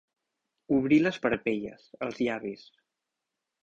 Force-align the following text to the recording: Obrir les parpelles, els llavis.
Obrir 0.77 0.99
les 1.03 1.21
parpelles, 1.27 1.87
els 2.09 2.21
llavis. 2.25 2.69